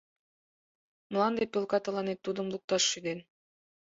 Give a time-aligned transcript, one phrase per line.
[1.11, 3.19] Мланде пӧлка тыланет тудым лукташ шӱден.